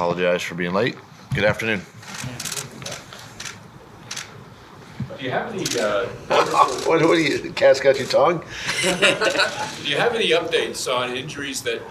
Apologize 0.00 0.42
for 0.42 0.54
being 0.54 0.72
late. 0.72 0.96
Good 1.34 1.44
afternoon. 1.44 1.82
Do 5.18 5.22
you 5.22 5.30
have 5.30 5.52
any, 5.52 5.64
uh, 5.78 6.06
What, 6.86 7.02
what 7.02 7.02
are 7.02 7.20
you, 7.20 7.52
cat's 7.52 7.80
got 7.80 7.98
your 7.98 8.08
tongue? 8.08 8.38
do 8.80 8.88
you 8.88 9.98
have 9.98 10.14
any 10.14 10.30
updates 10.30 10.90
on 10.90 11.14
injuries 11.14 11.62
that, 11.64 11.82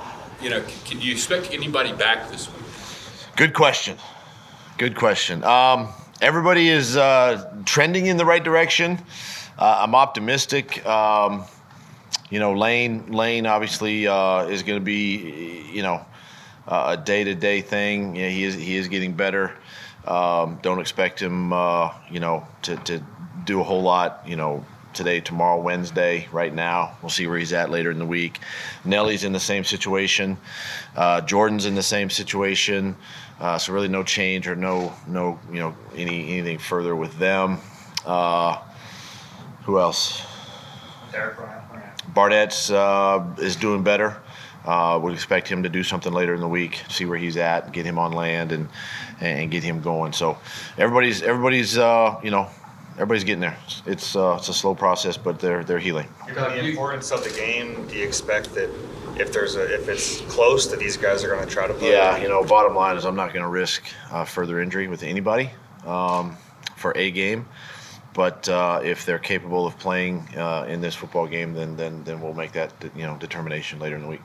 you 0.41 0.49
know, 0.49 0.65
c- 0.65 0.89
can 0.89 1.01
you 1.01 1.11
expect 1.11 1.53
anybody 1.53 1.93
back 1.93 2.31
this 2.31 2.47
week? 2.47 2.65
Good 3.35 3.53
question. 3.53 3.95
Good 4.79 4.95
question. 4.95 5.43
Um, 5.43 5.89
everybody 6.19 6.69
is 6.69 6.97
uh, 6.97 7.53
trending 7.63 8.07
in 8.07 8.17
the 8.17 8.25
right 8.25 8.43
direction. 8.43 8.97
Uh, 9.55 9.81
I'm 9.83 9.93
optimistic. 9.93 10.83
Um, 10.83 11.43
you 12.31 12.39
know, 12.39 12.53
Lane. 12.53 13.11
Lane 13.11 13.45
obviously 13.45 14.07
uh, 14.07 14.47
is 14.47 14.63
going 14.63 14.79
to 14.79 14.83
be, 14.83 15.69
you 15.71 15.83
know, 15.83 16.03
uh, 16.69 16.95
a 16.97 17.03
day-to-day 17.03 17.61
thing. 17.61 18.15
Yeah, 18.15 18.29
he 18.29 18.43
is. 18.45 18.53
He 18.55 18.77
is 18.77 18.87
getting 18.87 19.13
better. 19.13 19.51
Um, 20.05 20.59
don't 20.61 20.79
expect 20.79 21.21
him, 21.21 21.51
uh, 21.51 21.91
you 22.09 22.19
know, 22.19 22.47
to, 22.61 22.77
to 22.77 23.01
do 23.43 23.59
a 23.59 23.63
whole 23.63 23.81
lot. 23.81 24.23
You 24.25 24.37
know, 24.37 24.63
today, 24.93 25.19
tomorrow, 25.19 25.59
Wednesday. 25.59 26.27
Right 26.31 26.53
now, 26.53 26.95
we'll 27.01 27.09
see 27.09 27.27
where 27.27 27.37
he's 27.37 27.53
at 27.53 27.69
later 27.69 27.91
in 27.91 27.99
the 27.99 28.05
week. 28.05 28.39
Nelly's 28.85 29.23
in 29.23 29.33
the 29.33 29.39
same 29.39 29.63
situation. 29.63 30.37
Uh, 30.95 31.21
Jordan's 31.21 31.65
in 31.65 31.75
the 31.75 31.83
same 31.83 32.09
situation. 32.09 32.95
Uh, 33.39 33.57
so 33.57 33.73
really, 33.73 33.87
no 33.87 34.03
change 34.03 34.47
or 34.47 34.55
no, 34.55 34.93
no, 35.07 35.39
you 35.51 35.59
know, 35.59 35.75
any 35.95 36.29
anything 36.29 36.59
further 36.59 36.95
with 36.95 37.17
them. 37.17 37.57
Uh, 38.05 38.57
who 39.63 39.79
else? 39.79 40.25
Barnett's 42.13 42.69
uh, 42.69 43.25
is 43.37 43.55
doing 43.55 43.83
better. 43.83 44.17
Uh, 44.65 44.99
would 45.01 45.13
expect 45.13 45.47
him 45.47 45.63
to 45.63 45.69
do 45.69 45.83
something 45.83 46.11
later 46.11 46.33
in 46.35 46.41
the 46.41 46.47
week, 46.47 46.83
see 46.89 47.05
where 47.05 47.17
he's 47.17 47.37
at, 47.37 47.71
get 47.71 47.85
him 47.85 47.97
on 47.97 48.11
land, 48.11 48.51
and 48.51 48.67
and 49.21 49.49
get 49.49 49.63
him 49.63 49.81
going. 49.81 50.11
So 50.11 50.37
everybody's 50.77 51.21
everybody's 51.21 51.77
uh, 51.77 52.19
you 52.21 52.29
know 52.29 52.49
everybody's 52.99 53.23
getting 53.23 53.39
there. 53.39 53.57
It's 53.85 54.15
uh, 54.15 54.35
it's 54.37 54.49
a 54.49 54.53
slow 54.53 54.75
process, 54.75 55.17
but 55.17 55.39
they're 55.39 55.63
they're 55.63 55.79
healing. 55.79 56.07
The 56.27 56.65
importance 56.65 57.11
of 57.11 57.23
the 57.23 57.29
game, 57.31 57.87
do 57.87 57.95
you 57.95 58.05
expect 58.05 58.53
that 58.55 58.69
if 59.17 59.31
there's 59.31 59.55
a 59.55 59.73
if 59.73 59.87
it's 59.87 60.19
close, 60.21 60.67
that 60.67 60.79
these 60.79 60.97
guys 60.97 61.23
are 61.23 61.29
going 61.29 61.45
to 61.45 61.51
try 61.51 61.67
to 61.67 61.73
play? 61.73 61.91
Yeah, 61.91 62.17
you 62.17 62.27
know, 62.27 62.43
bottom 62.43 62.75
line 62.75 62.97
is 62.97 63.05
I'm 63.05 63.15
not 63.15 63.33
going 63.33 63.43
to 63.43 63.49
risk 63.49 63.83
uh, 64.11 64.25
further 64.25 64.61
injury 64.61 64.87
with 64.87 65.03
anybody 65.03 65.49
um, 65.85 66.35
for 66.75 66.91
a 66.97 67.09
game. 67.11 67.47
But 68.13 68.49
uh, 68.49 68.81
if 68.83 69.05
they're 69.05 69.19
capable 69.19 69.67
of 69.67 69.77
playing 69.77 70.27
uh, 70.35 70.65
in 70.67 70.81
this 70.81 70.95
football 70.95 71.27
game, 71.27 71.53
then 71.53 71.77
then 71.77 72.03
then 72.03 72.19
we'll 72.21 72.33
make 72.33 72.51
that 72.53 72.73
you 72.95 73.03
know 73.03 73.15
determination 73.17 73.79
later 73.79 73.95
in 73.97 74.01
the 74.01 74.07
week. 74.07 74.21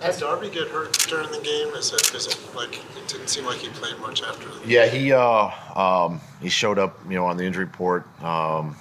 Did 0.00 0.18
Darby 0.20 0.50
get 0.50 0.68
hurt 0.68 0.92
during 1.08 1.30
the 1.30 1.40
game? 1.40 1.68
Is 1.74 1.92
it, 1.92 2.14
is 2.14 2.26
it 2.26 2.38
like, 2.54 2.76
it 2.76 3.08
didn't 3.08 3.28
seem 3.28 3.46
like 3.46 3.58
he 3.58 3.68
played 3.70 3.98
much 3.98 4.22
after? 4.22 4.46
the- 4.48 4.68
Yeah, 4.68 4.86
he 4.86 5.12
uh, 5.12 5.50
um, 5.74 6.20
he 6.42 6.50
showed 6.50 6.78
up, 6.78 6.98
you 7.08 7.14
know, 7.16 7.24
on 7.26 7.36
the 7.38 7.44
injury 7.44 7.64
report, 7.64 8.06
um, 8.22 8.76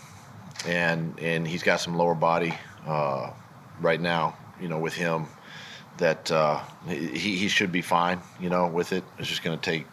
and 0.67 1.17
and 1.19 1.47
he's 1.47 1.63
got 1.63 1.79
some 1.79 1.95
lower 1.95 2.15
body 2.15 2.53
uh, 2.85 3.31
right 3.79 4.01
now, 4.01 4.35
you 4.59 4.67
know, 4.67 4.77
with 4.77 4.93
him 4.93 5.25
that 5.97 6.29
uh, 6.31 6.59
he 6.87 7.37
he 7.37 7.47
should 7.47 7.71
be 7.71 7.81
fine, 7.81 8.19
you 8.41 8.49
know, 8.49 8.67
with 8.67 8.91
it. 8.91 9.05
It's 9.19 9.29
just 9.29 9.41
going 9.41 9.57
to 9.57 9.63
take 9.71 9.85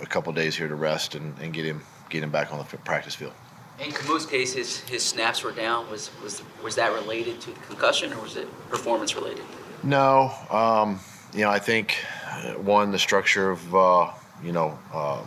a 0.00 0.06
couple 0.06 0.32
days 0.32 0.56
here 0.56 0.66
to 0.68 0.74
rest 0.74 1.14
and, 1.14 1.38
and 1.38 1.52
get 1.54 1.64
him 1.64 1.82
get 2.10 2.22
him 2.24 2.30
back 2.32 2.52
on 2.52 2.58
the 2.58 2.64
practice 2.78 3.14
field. 3.14 3.32
In 3.78 3.90
Kamu's 3.90 4.24
case, 4.24 4.54
his, 4.54 4.78
his 4.80 5.04
snaps 5.04 5.42
were 5.42 5.52
down. 5.52 5.90
Was, 5.90 6.10
was, 6.22 6.42
was 6.62 6.76
that 6.76 6.92
related 6.92 7.40
to 7.42 7.50
the 7.50 7.60
concussion 7.60 8.12
or 8.12 8.22
was 8.22 8.36
it 8.36 8.48
performance 8.70 9.14
related? 9.14 9.44
No, 9.82 10.32
um, 10.50 10.98
you 11.34 11.42
know, 11.42 11.50
I 11.50 11.58
think 11.58 11.98
uh, 12.26 12.52
one 12.54 12.90
the 12.90 12.98
structure 12.98 13.50
of 13.50 13.74
uh, 13.74 14.10
you 14.42 14.52
know 14.52 14.78
uh, 14.92 15.22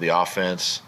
the 0.00 0.08
offense, 0.08 0.80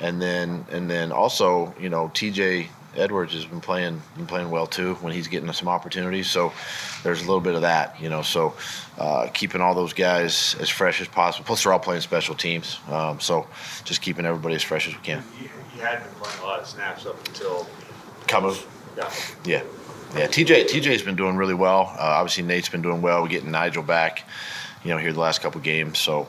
and 0.00 0.22
then 0.22 0.64
and 0.70 0.88
then 0.88 1.12
also 1.12 1.74
you 1.78 1.88
know 1.88 2.10
T.J. 2.14 2.68
Edwards 2.96 3.32
has 3.34 3.44
been 3.44 3.60
playing 3.60 4.02
been 4.16 4.26
playing 4.26 4.50
well 4.50 4.66
too 4.66 4.94
when 4.96 5.12
he's 5.12 5.28
getting 5.28 5.52
some 5.52 5.68
opportunities. 5.68 6.28
So 6.28 6.52
there's 7.02 7.22
a 7.22 7.26
little 7.26 7.40
bit 7.40 7.54
of 7.54 7.62
that, 7.62 8.00
you 8.00 8.08
know. 8.08 8.22
So 8.22 8.54
uh, 8.98 9.28
keeping 9.32 9.60
all 9.60 9.74
those 9.74 9.92
guys 9.92 10.56
as 10.60 10.68
fresh 10.68 11.00
as 11.00 11.08
possible. 11.08 11.44
Plus 11.44 11.62
they're 11.62 11.72
all 11.72 11.78
playing 11.78 12.00
special 12.02 12.34
teams, 12.34 12.78
um, 12.88 13.20
so 13.20 13.46
just 13.84 14.02
keeping 14.02 14.26
everybody 14.26 14.54
as 14.54 14.62
fresh 14.62 14.88
as 14.88 14.94
we 14.94 15.00
can. 15.00 15.22
You, 15.40 15.48
you 15.74 15.82
had 15.82 16.02
been 16.02 16.12
playing 16.14 16.40
a 16.40 16.44
lot 16.44 16.60
of 16.60 16.66
snaps 16.66 17.06
up 17.06 17.16
until. 17.28 17.66
Kamu. 18.26 18.64
Yeah. 18.96 19.12
Yeah. 19.44 19.62
Yeah, 20.14 20.28
TJ 20.28 20.68
TJ's 20.68 21.02
been 21.02 21.16
doing 21.16 21.36
really 21.36 21.54
well. 21.54 21.92
Uh, 21.98 22.16
obviously, 22.16 22.44
Nate's 22.44 22.68
been 22.68 22.80
doing 22.80 23.02
well. 23.02 23.22
We're 23.22 23.28
getting 23.28 23.50
Nigel 23.50 23.82
back, 23.82 24.26
you 24.84 24.90
know, 24.90 24.98
here 24.98 25.12
the 25.12 25.20
last 25.20 25.42
couple 25.42 25.60
games. 25.60 25.98
So 25.98 26.28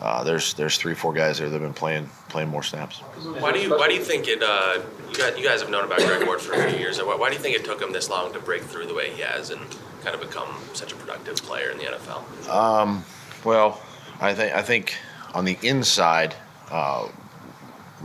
uh, 0.00 0.22
there's 0.22 0.54
there's 0.54 0.76
three 0.76 0.94
four 0.94 1.12
guys 1.12 1.38
there 1.38 1.50
that've 1.50 1.60
been 1.60 1.74
playing 1.74 2.08
playing 2.28 2.48
more 2.48 2.62
snaps. 2.62 2.98
Why 3.40 3.52
do 3.52 3.58
you 3.58 3.70
Why 3.70 3.88
do 3.88 3.94
you 3.94 4.02
think 4.02 4.28
it? 4.28 4.42
Uh, 4.42 4.80
you, 5.10 5.16
got, 5.16 5.38
you 5.38 5.44
guys 5.44 5.60
have 5.60 5.70
known 5.70 5.84
about 5.84 5.98
Greg 5.98 6.24
Ward 6.26 6.40
for 6.40 6.52
a 6.52 6.70
few 6.70 6.78
years. 6.78 6.98
Why, 7.02 7.16
why 7.16 7.28
do 7.28 7.34
you 7.34 7.40
think 7.40 7.56
it 7.56 7.64
took 7.64 7.82
him 7.82 7.92
this 7.92 8.08
long 8.08 8.32
to 8.32 8.38
break 8.38 8.62
through 8.62 8.86
the 8.86 8.94
way 8.94 9.10
he 9.10 9.22
has 9.22 9.50
and 9.50 9.60
kind 10.02 10.14
of 10.14 10.20
become 10.20 10.48
such 10.74 10.92
a 10.92 10.96
productive 10.96 11.36
player 11.36 11.70
in 11.70 11.78
the 11.78 11.84
NFL? 11.84 12.48
Um, 12.48 13.04
well, 13.44 13.80
I 14.20 14.34
think 14.34 14.54
I 14.54 14.62
think 14.62 14.96
on 15.34 15.44
the 15.44 15.58
inside, 15.62 16.34
uh, 16.70 17.08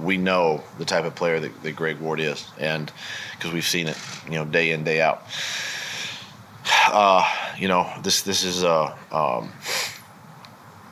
we 0.01 0.17
know 0.17 0.63
the 0.79 0.85
type 0.85 1.05
of 1.05 1.13
player 1.13 1.39
that, 1.39 1.61
that 1.61 1.75
Greg 1.75 1.99
Ward 1.99 2.19
is, 2.19 2.47
and 2.59 2.91
because 3.37 3.53
we've 3.53 3.65
seen 3.65 3.87
it, 3.87 3.97
you 4.25 4.33
know, 4.33 4.45
day 4.45 4.71
in 4.71 4.83
day 4.83 4.99
out. 4.99 5.23
Uh, 6.87 7.23
you 7.57 7.67
know, 7.67 7.91
this 8.01 8.23
this 8.23 8.43
is 8.43 8.63
a 8.63 8.97
um, 9.11 9.51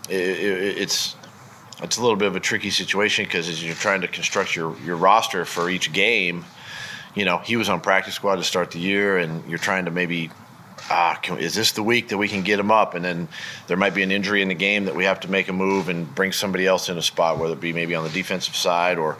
it, 0.09 0.19
it, 0.19 0.77
it's 0.77 1.15
it's 1.81 1.97
a 1.97 2.01
little 2.01 2.17
bit 2.17 2.27
of 2.27 2.35
a 2.35 2.39
tricky 2.39 2.69
situation 2.69 3.25
because 3.25 3.49
as 3.49 3.63
you're 3.63 3.75
trying 3.75 4.01
to 4.01 4.07
construct 4.07 4.55
your 4.55 4.77
your 4.79 4.95
roster 4.95 5.45
for 5.45 5.69
each 5.69 5.91
game, 5.93 6.45
you 7.15 7.25
know, 7.25 7.37
he 7.37 7.55
was 7.55 7.69
on 7.69 7.81
practice 7.81 8.13
squad 8.13 8.35
to 8.37 8.43
start 8.43 8.71
the 8.71 8.79
year, 8.79 9.17
and 9.17 9.47
you're 9.49 9.57
trying 9.59 9.85
to 9.85 9.91
maybe 9.91 10.29
ah, 10.89 11.17
can, 11.21 11.37
is 11.37 11.55
this 11.55 11.71
the 11.71 11.83
week 11.83 12.09
that 12.09 12.17
we 12.17 12.27
can 12.27 12.41
get 12.41 12.59
him 12.59 12.71
up? 12.71 12.93
And 12.93 13.03
then 13.03 13.27
there 13.67 13.77
might 13.77 13.93
be 13.93 14.03
an 14.03 14.11
injury 14.11 14.41
in 14.41 14.47
the 14.47 14.55
game 14.55 14.85
that 14.85 14.95
we 14.95 15.05
have 15.05 15.19
to 15.21 15.31
make 15.31 15.47
a 15.47 15.53
move 15.53 15.89
and 15.89 16.13
bring 16.13 16.31
somebody 16.31 16.67
else 16.67 16.89
in 16.89 16.97
a 16.97 17.01
spot, 17.01 17.37
whether 17.37 17.53
it 17.53 17.61
be 17.61 17.73
maybe 17.73 17.95
on 17.95 18.03
the 18.03 18.09
defensive 18.09 18.55
side 18.55 18.97
or 18.97 19.17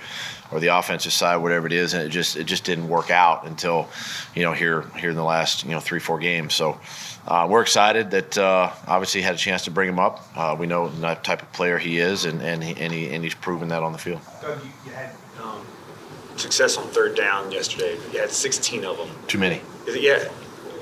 or 0.52 0.60
the 0.60 0.68
offensive 0.68 1.14
side, 1.14 1.38
whatever 1.38 1.68
it 1.68 1.74
is. 1.74 1.94
And 1.94 2.04
it 2.04 2.10
just 2.10 2.36
it 2.36 2.46
just 2.46 2.64
didn't 2.64 2.88
work 2.88 3.12
out 3.12 3.46
until 3.46 3.88
you 4.36 4.44
know 4.44 4.54
here 4.54 4.84
here 4.98 5.10
in 5.10 5.16
the 5.16 5.24
last 5.24 5.64
you 5.64 5.72
know 5.72 5.80
three 5.80 6.00
four 6.00 6.20
games. 6.20 6.54
So. 6.54 6.80
Uh, 7.28 7.46
we're 7.48 7.62
excited 7.62 8.10
that 8.10 8.36
uh, 8.36 8.72
obviously 8.88 9.22
had 9.22 9.36
a 9.36 9.38
chance 9.38 9.66
to 9.66 9.70
bring 9.70 9.88
him 9.88 10.00
up. 10.00 10.28
Uh, 10.36 10.56
we 10.58 10.66
know 10.66 10.90
the 10.90 11.14
type 11.14 11.44
of 11.44 11.54
player 11.54 11.78
he 11.78 12.00
is, 12.00 12.26
and 12.26 12.42
and, 12.42 12.64
he, 12.64 12.72
and, 12.82 12.92
he, 12.92 13.14
and 13.14 13.24
he's 13.24 13.36
proven 13.36 13.68
that 13.68 13.84
on 13.84 13.92
the 13.92 13.98
field. 14.00 14.20
Doug, 14.42 14.60
you, 14.64 14.72
you 14.88 14.92
had 14.92 15.12
um, 15.40 15.64
success 16.36 16.78
on 16.78 16.88
third 16.88 17.16
down 17.16 17.52
yesterday. 17.52 17.98
You 18.12 18.20
had 18.20 18.32
16 18.32 18.84
of 18.86 18.98
them. 18.98 19.10
Too 19.28 19.38
many. 19.38 19.62
Is 19.88 19.96
it, 19.96 20.02
yeah. 20.02 20.24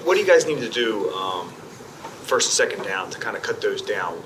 What 0.06 0.16
do 0.16 0.22
you 0.22 0.28
guys 0.28 0.46
need 0.46 0.59
to 0.59 0.69
do 0.69 1.12
um, 1.12 1.50
first 1.50 2.47
and 2.47 2.69
second 2.69 2.86
down 2.86 3.09
to 3.09 3.19
kind 3.19 3.36
of 3.36 3.44
cut 3.44 3.62
those 3.62 3.81
down? 3.81 4.18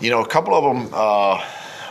You 0.00 0.10
know, 0.10 0.22
a 0.22 0.28
couple 0.28 0.54
of 0.54 0.64
them 0.64 0.90
uh, 0.92 1.42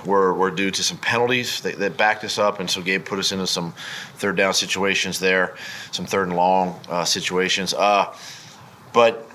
were, 0.06 0.34
were 0.34 0.52
due 0.52 0.72
to 0.72 0.84
some 0.84 0.98
penalties 0.98 1.62
that, 1.62 1.78
that 1.80 1.98
backed 1.98 2.24
us 2.24 2.38
up, 2.38 2.60
and 2.60 2.70
so 2.70 2.82
Gabe 2.82 3.06
put 3.06 3.20
us 3.20 3.32
into 3.32 3.48
some 3.48 3.74
third 4.16 4.38
down 4.38 4.54
situations 4.54 5.20
there, 5.20 5.56
some 5.92 6.06
third 6.06 6.28
and 6.28 6.36
long 6.36 6.80
uh, 6.90 7.06
situations. 7.06 7.74
Uh, 7.74 8.14
but 8.94 9.28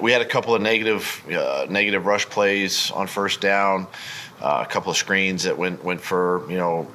we 0.00 0.12
had 0.12 0.22
a 0.22 0.26
couple 0.26 0.54
of 0.54 0.62
negative 0.62 1.22
uh, 1.30 1.66
negative 1.68 2.06
rush 2.06 2.26
plays 2.26 2.90
on 2.92 3.06
first 3.06 3.40
down, 3.40 3.86
uh, 4.40 4.64
a 4.66 4.70
couple 4.70 4.90
of 4.90 4.96
screens 4.96 5.44
that 5.44 5.56
went 5.56 5.84
went 5.84 6.00
for 6.00 6.48
you 6.50 6.56
know 6.56 6.86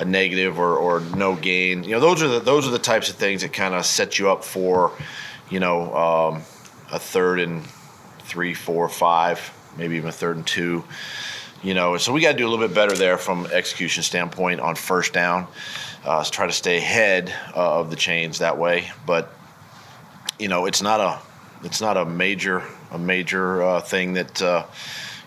a 0.00 0.04
negative 0.04 0.58
or, 0.58 0.76
or 0.76 1.00
no 1.00 1.36
gain. 1.36 1.84
You 1.84 1.92
know, 1.92 2.00
those 2.00 2.22
are 2.22 2.28
the 2.28 2.40
those 2.40 2.66
are 2.66 2.70
the 2.70 2.78
types 2.78 3.10
of 3.10 3.16
things 3.16 3.42
that 3.42 3.52
kind 3.52 3.74
of 3.74 3.84
set 3.84 4.18
you 4.18 4.30
up 4.30 4.44
for, 4.44 4.92
you 5.50 5.60
know, 5.60 5.94
um, 5.94 6.42
a 6.90 6.98
third 6.98 7.38
and 7.40 7.64
three, 8.20 8.54
four, 8.54 8.88
five, 8.88 9.52
maybe 9.76 9.96
even 9.96 10.08
a 10.08 10.12
third 10.12 10.36
and 10.36 10.46
two. 10.46 10.84
You 11.62 11.74
know, 11.74 11.98
so 11.98 12.12
we 12.12 12.22
got 12.22 12.32
to 12.32 12.38
do 12.38 12.46
a 12.46 12.48
little 12.48 12.66
bit 12.66 12.74
better 12.74 12.96
there 12.96 13.18
from 13.18 13.46
execution 13.46 14.02
standpoint 14.02 14.60
on 14.60 14.76
first 14.76 15.12
down. 15.12 15.46
Uh, 16.04 16.24
try 16.24 16.46
to 16.46 16.52
stay 16.52 16.78
ahead 16.78 17.34
uh, 17.54 17.80
of 17.80 17.90
the 17.90 17.96
chains 17.96 18.38
that 18.38 18.56
way, 18.56 18.90
but 19.06 19.30
you 20.38 20.48
know, 20.48 20.64
it's 20.64 20.80
not 20.80 21.00
a 21.00 21.18
it's 21.62 21.82
not 21.82 21.98
a 21.98 22.04
major 22.06 22.62
a 22.92 22.98
major 22.98 23.62
uh, 23.62 23.80
thing 23.82 24.14
that 24.14 24.40
uh, 24.40 24.64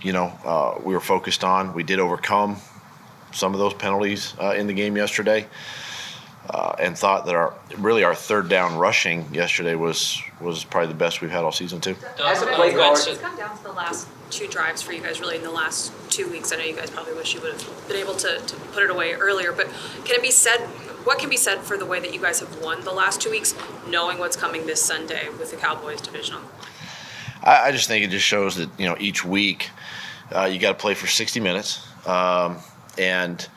you 0.01 0.11
know 0.11 0.25
uh, 0.43 0.79
we 0.83 0.95
were 0.95 0.99
focused 0.99 1.43
on. 1.43 1.73
We 1.75 1.83
did 1.83 1.99
overcome 1.99 2.57
some 3.31 3.53
of 3.53 3.59
those 3.59 3.75
penalties 3.75 4.33
uh, 4.41 4.55
in 4.57 4.65
the 4.65 4.73
game 4.73 4.97
yesterday, 4.97 5.45
uh, 6.49 6.73
and 6.79 6.97
thought 6.97 7.27
that 7.27 7.35
our 7.35 7.53
really 7.77 8.03
our 8.03 8.15
third 8.15 8.49
down 8.49 8.75
rushing 8.75 9.31
yesterday 9.31 9.75
was 9.75 10.19
was 10.41 10.63
probably 10.63 10.87
the 10.87 10.97
best 10.97 11.21
we've 11.21 11.29
had 11.29 11.43
all 11.43 11.51
season 11.51 11.79
too. 11.79 11.95
As 12.25 12.41
a 12.41 12.47
play 12.47 12.71
Doug, 12.71 12.77
guard- 12.79 12.99
It's 13.07 13.19
come 13.19 13.37
down 13.37 13.55
to 13.55 13.63
the 13.63 13.71
last 13.71 14.07
two 14.33 14.47
drives 14.47 14.81
for 14.81 14.93
you 14.93 15.01
guys, 15.01 15.19
really, 15.19 15.37
in 15.37 15.43
the 15.43 15.51
last 15.51 15.91
two 16.09 16.29
weeks. 16.29 16.51
I 16.51 16.57
know 16.57 16.63
you 16.63 16.75
guys 16.75 16.89
probably 16.89 17.13
wish 17.13 17.33
you 17.33 17.41
would 17.41 17.53
have 17.53 17.87
been 17.87 17.97
able 17.97 18.15
to, 18.15 18.39
to 18.39 18.55
put 18.71 18.83
it 18.83 18.89
away 18.89 19.13
earlier, 19.13 19.51
but 19.51 19.67
can 20.05 20.15
it 20.15 20.21
be 20.21 20.31
said, 20.31 20.59
what 21.05 21.19
can 21.19 21.29
be 21.29 21.37
said 21.37 21.59
for 21.59 21.77
the 21.77 21.85
way 21.85 21.99
that 21.99 22.13
you 22.13 22.19
guys 22.19 22.39
have 22.39 22.61
won 22.61 22.81
the 22.81 22.91
last 22.91 23.21
two 23.21 23.29
weeks, 23.29 23.53
knowing 23.87 24.17
what's 24.17 24.35
coming 24.35 24.65
this 24.65 24.81
Sunday 24.81 25.29
with 25.39 25.51
the 25.51 25.57
Cowboys 25.57 26.01
divisional? 26.01 26.41
I, 27.43 27.67
I 27.67 27.71
just 27.71 27.87
think 27.87 28.05
it 28.05 28.09
just 28.09 28.25
shows 28.25 28.55
that 28.55 28.69
you 28.79 28.87
know 28.87 28.95
each 28.99 29.23
week 29.23 29.69
uh, 30.33 30.45
you 30.45 30.59
got 30.59 30.69
to 30.69 30.77
play 30.77 30.93
for 30.93 31.07
60 31.07 31.39
minutes, 31.39 31.85
um, 32.07 32.57
and 32.97 33.47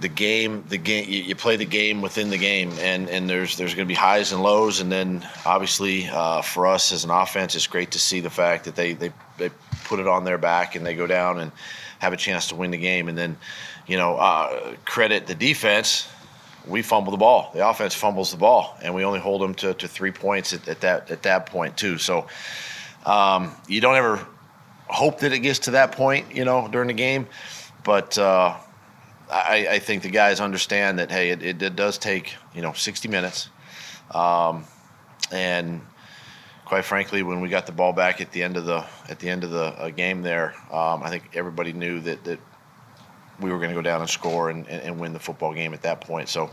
the 0.00 0.08
game, 0.08 0.64
the 0.68 0.78
game, 0.78 1.08
you, 1.08 1.22
you, 1.22 1.34
play 1.34 1.56
the 1.56 1.64
game 1.64 2.00
within 2.02 2.30
the 2.30 2.38
game, 2.38 2.72
and 2.80 3.08
and 3.08 3.28
there's 3.28 3.56
there's 3.56 3.74
going 3.74 3.86
to 3.86 3.88
be 3.88 3.94
highs 3.94 4.32
and 4.32 4.42
lows, 4.42 4.80
and 4.80 4.90
then 4.90 5.26
obviously 5.44 6.08
uh, 6.08 6.42
for 6.42 6.66
us 6.66 6.92
as 6.92 7.04
an 7.04 7.10
offense, 7.10 7.54
it's 7.54 7.66
great 7.66 7.92
to 7.92 7.98
see 7.98 8.20
the 8.20 8.30
fact 8.30 8.64
that 8.64 8.74
they 8.74 8.94
they 8.94 9.12
they 9.38 9.50
put 9.84 10.00
it 10.00 10.06
on 10.06 10.24
their 10.24 10.38
back 10.38 10.74
and 10.74 10.84
they 10.84 10.94
go 10.94 11.06
down 11.06 11.40
and 11.40 11.52
have 11.98 12.12
a 12.12 12.16
chance 12.16 12.48
to 12.48 12.56
win 12.56 12.70
the 12.70 12.78
game, 12.78 13.08
and 13.08 13.16
then 13.16 13.36
you 13.86 13.96
know 13.96 14.16
uh, 14.16 14.74
credit 14.84 15.26
the 15.26 15.34
defense. 15.34 16.08
We 16.66 16.82
fumble 16.82 17.10
the 17.10 17.18
ball. 17.18 17.50
The 17.54 17.68
offense 17.68 17.92
fumbles 17.94 18.30
the 18.30 18.36
ball, 18.36 18.76
and 18.82 18.94
we 18.94 19.04
only 19.04 19.18
hold 19.18 19.42
them 19.42 19.54
to, 19.56 19.74
to 19.74 19.88
three 19.88 20.12
points 20.12 20.52
at, 20.52 20.68
at 20.68 20.80
that 20.80 21.10
at 21.10 21.22
that 21.22 21.46
point 21.46 21.76
too. 21.76 21.98
So 21.98 22.26
um, 23.04 23.52
you 23.66 23.80
don't 23.80 23.96
ever 23.96 24.24
hope 24.86 25.20
that 25.20 25.32
it 25.32 25.40
gets 25.40 25.60
to 25.60 25.72
that 25.72 25.92
point, 25.92 26.34
you 26.34 26.44
know, 26.44 26.68
during 26.68 26.88
the 26.88 26.94
game, 26.94 27.26
but. 27.84 28.16
Uh, 28.18 28.56
I, 29.30 29.66
I, 29.70 29.78
think 29.78 30.02
the 30.02 30.10
guys 30.10 30.40
understand 30.40 30.98
that 30.98 31.10
hey, 31.10 31.30
it, 31.30 31.42
it, 31.42 31.62
it 31.62 31.74
does 31.74 31.96
take 31.96 32.34
you 32.54 32.60
know 32.60 32.74
60 32.74 33.08
minutes, 33.08 33.48
um, 34.10 34.64
and 35.30 35.80
quite 36.72 36.86
frankly, 36.86 37.22
when 37.22 37.42
we 37.42 37.50
got 37.50 37.66
the 37.66 37.72
ball 37.72 37.92
back 37.92 38.22
at 38.22 38.32
the 38.32 38.42
end 38.42 38.56
of 38.56 38.64
the 38.64 38.82
at 39.10 39.18
the 39.18 39.28
end 39.28 39.44
of 39.44 39.50
the 39.50 39.64
uh, 39.78 39.90
game 39.90 40.22
there, 40.22 40.54
um, 40.72 41.02
I 41.02 41.10
think 41.10 41.28
everybody 41.34 41.74
knew 41.74 42.00
that 42.00 42.24
that 42.24 42.40
we 43.38 43.50
were 43.50 43.58
going 43.58 43.68
to 43.68 43.74
go 43.74 43.82
down 43.82 44.00
and 44.00 44.08
score 44.08 44.48
and, 44.48 44.66
and, 44.68 44.82
and, 44.82 44.98
win 44.98 45.12
the 45.12 45.18
football 45.18 45.52
game 45.52 45.74
at 45.74 45.82
that 45.82 46.00
point. 46.00 46.30
So 46.30 46.48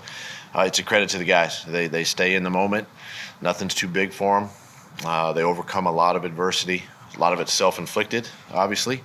uh, 0.53 0.63
it's 0.67 0.77
a 0.77 0.83
credit 0.83 1.07
to 1.11 1.19
the 1.19 1.23
guys. 1.23 1.63
They 1.63 1.87
they 1.87 2.03
stay 2.03 2.35
in 2.35 2.43
the 2.43 2.49
moment. 2.49 2.89
Nothing's 3.41 3.73
too 3.73 3.87
big 3.87 4.11
for 4.11 4.41
them. 4.41 4.49
Uh, 5.05 5.31
they 5.31 5.43
overcome 5.43 5.87
a 5.87 5.91
lot 5.93 6.17
of 6.17 6.25
adversity. 6.25 6.83
A 7.15 7.19
lot 7.19 7.31
of 7.31 7.39
it's 7.39 7.53
self-inflicted, 7.53 8.27
obviously. 8.51 9.01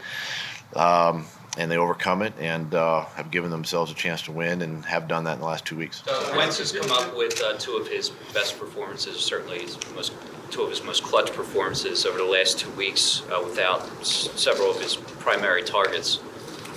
Um, 0.75 1.26
and 1.56 1.70
they 1.70 1.76
overcome 1.76 2.22
it 2.22 2.32
and 2.40 2.75
uh, 2.75 3.05
have 3.14 3.31
given 3.31 3.52
themselves 3.52 3.93
a 3.93 3.94
chance 3.94 4.22
to 4.22 4.32
win 4.32 4.62
and 4.62 4.84
have 4.84 5.06
done 5.06 5.22
that 5.25 5.34
in 5.34 5.40
the 5.40 5.46
last 5.46 5.64
two 5.64 5.76
weeks. 5.76 6.02
Uh, 6.08 6.34
Wentz 6.37 6.58
has 6.58 6.72
come 6.72 6.90
up 6.90 7.16
with 7.16 7.40
uh, 7.40 7.56
two 7.58 7.76
of 7.76 7.87
his 7.87 8.11
best 8.32 8.58
performances, 8.58 9.20
certainly 9.20 9.61
his 9.61 9.78
most, 9.94 10.12
two 10.50 10.62
of 10.62 10.70
his 10.70 10.82
most 10.82 11.02
clutch 11.02 11.32
performances 11.32 12.05
over 12.06 12.19
the 12.19 12.25
last 12.25 12.58
two 12.58 12.70
weeks 12.70 13.23
uh, 13.31 13.41
without 13.44 13.82
s- 14.00 14.29
several 14.37 14.70
of 14.70 14.81
his 14.81 14.96
primary 14.96 15.62
targets. 15.62 16.17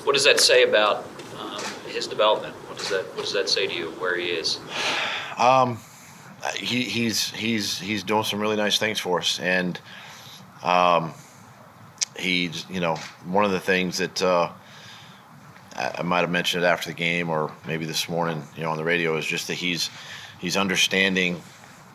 What 0.03 0.13
does 0.13 0.23
that 0.23 0.39
say 0.39 0.63
about 0.63 1.05
um, 1.39 1.61
his 1.87 2.07
development? 2.07 2.55
What 2.67 2.77
does 2.77 2.89
that 2.89 3.05
What 3.15 3.23
does 3.23 3.33
that 3.33 3.49
say 3.49 3.67
to 3.67 3.73
you 3.73 3.89
where 3.99 4.17
he 4.17 4.27
is? 4.27 4.59
Um, 5.37 5.79
he, 6.55 6.83
he's 6.83 7.29
he's 7.31 7.79
he's 7.79 8.03
doing 8.03 8.23
some 8.23 8.39
really 8.39 8.55
nice 8.55 8.77
things 8.77 8.99
for 8.99 9.19
us, 9.19 9.39
and 9.39 9.79
um, 10.63 11.13
he's 12.17 12.65
you 12.69 12.79
know 12.79 12.95
one 13.25 13.45
of 13.45 13.51
the 13.51 13.59
things 13.59 13.97
that 13.97 14.21
uh, 14.21 14.49
I 15.75 16.01
might 16.03 16.21
have 16.21 16.31
mentioned 16.31 16.63
it 16.63 16.67
after 16.67 16.89
the 16.89 16.95
game 16.95 17.29
or 17.29 17.51
maybe 17.67 17.85
this 17.85 18.09
morning, 18.09 18.41
you 18.55 18.63
know, 18.63 18.71
on 18.71 18.77
the 18.77 18.83
radio 18.83 19.15
is 19.17 19.25
just 19.25 19.47
that 19.47 19.55
he's 19.55 19.89
he's 20.39 20.57
understanding, 20.57 21.41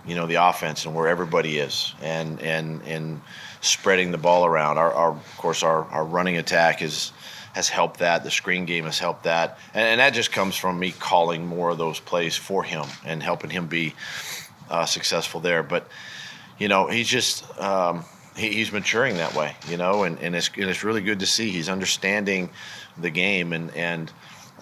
you 0.06 0.14
know, 0.14 0.26
the 0.26 0.34
offense 0.34 0.84
and 0.84 0.94
where 0.94 1.08
everybody 1.08 1.58
is 1.58 1.94
and 2.02 2.40
and 2.40 2.82
and 2.82 3.20
spreading 3.60 4.10
the 4.10 4.18
ball 4.18 4.44
around. 4.44 4.78
Our, 4.78 4.92
our 4.92 5.10
of 5.12 5.36
course 5.38 5.62
our, 5.62 5.84
our 5.86 6.04
running 6.04 6.36
attack 6.36 6.82
is 6.82 7.12
has 7.54 7.68
helped 7.68 8.00
that. 8.00 8.24
The 8.24 8.30
screen 8.30 8.64
game 8.64 8.84
has 8.84 8.98
helped 8.98 9.24
that, 9.24 9.58
and, 9.74 9.84
and, 9.86 10.00
that 10.00 10.14
just 10.14 10.32
comes 10.32 10.56
from 10.56 10.78
me 10.78 10.90
calling 10.90 11.46
more 11.46 11.70
of 11.70 11.78
those 11.78 12.00
plays 12.00 12.34
for 12.34 12.64
him 12.64 12.86
and 13.04 13.22
helping 13.22 13.50
him 13.50 13.66
be 13.66 13.94
uh, 14.70 14.86
successful 14.86 15.40
there. 15.40 15.62
But 15.62 15.86
you 16.58 16.68
know, 16.68 16.86
he's 16.88 17.08
just 17.08 17.44
um, 17.60 18.04
he, 18.36 18.52
he's 18.52 18.72
maturing 18.72 19.16
that 19.18 19.34
way, 19.34 19.54
you 19.68 19.76
know, 19.76 20.04
and, 20.04 20.18
and 20.20 20.34
it's 20.34 20.50
and 20.56 20.64
it's 20.64 20.84
really 20.84 21.02
good 21.02 21.20
to 21.20 21.26
see 21.26 21.50
he's 21.50 21.68
understanding 21.68 22.50
the 22.98 23.10
game, 23.10 23.52
and 23.52 23.74
and 23.76 24.10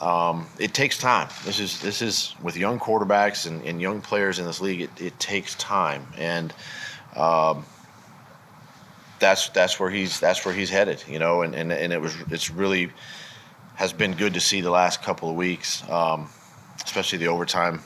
um, 0.00 0.47
it 0.58 0.73
takes 0.73 0.97
time. 0.97 1.29
This 1.44 1.61
is 1.61 1.81
this 1.81 2.00
is 2.00 2.35
with 2.43 2.56
young 2.56 2.79
quarterbacks 2.79 3.47
and, 3.47 3.62
and 3.64 3.81
young 3.81 4.00
players 4.00 4.38
in 4.38 4.47
this 4.47 4.61
league. 4.61 4.81
It, 4.81 5.00
it 5.00 5.19
takes 5.19 5.55
time, 5.56 6.06
and 6.17 6.55
um, 7.17 7.64
that's 9.19 9.50
that's 9.50 9.79
where 9.79 9.91
he's 9.91 10.19
that's 10.19 10.44
where 10.44 10.55
he's 10.55 10.70
headed. 10.70 11.05
You 11.06 11.19
know, 11.19 11.43
and, 11.43 11.55
and 11.55 11.70
and 11.70 11.93
it 11.93 12.00
was 12.00 12.14
it's 12.31 12.50
really 12.50 12.91
has 13.75 13.93
been 13.93 14.12
good 14.12 14.35
to 14.35 14.41
see 14.41 14.62
the 14.62 14.70
last 14.70 15.02
couple 15.02 15.29
of 15.29 15.37
weeks, 15.37 15.88
um, 15.91 16.31
especially 16.85 17.19
the 17.19 17.29
overtime, 17.29 17.81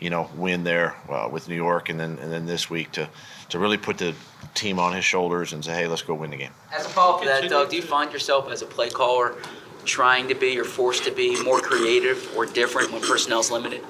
you 0.00 0.10
know, 0.10 0.28
win 0.36 0.64
there 0.64 0.96
uh, 1.08 1.28
with 1.30 1.48
New 1.48 1.54
York, 1.54 1.88
and 1.88 2.00
then 2.00 2.18
and 2.18 2.32
then 2.32 2.46
this 2.46 2.68
week 2.68 2.90
to 2.92 3.08
to 3.50 3.58
really 3.60 3.78
put 3.78 3.98
the 3.98 4.14
team 4.54 4.80
on 4.80 4.92
his 4.92 5.04
shoulders 5.04 5.52
and 5.52 5.64
say, 5.64 5.74
hey, 5.74 5.86
let's 5.86 6.02
go 6.02 6.14
win 6.14 6.30
the 6.30 6.36
game. 6.36 6.50
As 6.72 6.86
a 6.86 6.88
follow-up 6.88 7.20
to 7.20 7.28
that, 7.28 7.48
Doug, 7.48 7.70
do 7.70 7.76
you 7.76 7.82
find 7.82 8.12
yourself 8.12 8.50
as 8.50 8.62
a 8.62 8.66
play 8.66 8.90
caller 8.90 9.36
trying 9.86 10.28
to 10.28 10.34
be 10.34 10.58
or 10.58 10.64
forced 10.64 11.04
to 11.04 11.10
be 11.10 11.42
more 11.42 11.60
creative 11.60 12.34
or 12.36 12.46
different 12.46 12.92
when 12.92 13.02
personnel's 13.02 13.50
limited? 13.50 13.82